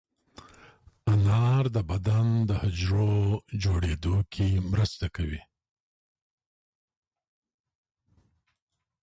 انار 1.13 1.65
د 1.75 1.77
بدن 1.91 2.27
د 2.49 2.51
حجرو 2.61 3.11
جوړېدو 3.63 4.15
کې 4.33 4.47
مرسته 4.71 5.05
کوي. 5.15 5.41